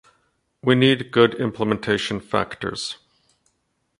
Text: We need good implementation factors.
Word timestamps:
We 0.63 0.73
need 0.73 1.11
good 1.11 1.35
implementation 1.35 2.21
factors. 2.21 2.97